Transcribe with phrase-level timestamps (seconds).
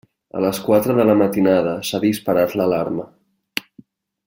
[0.37, 3.07] A les quatre de la matinada s'ha disparat l'alarma.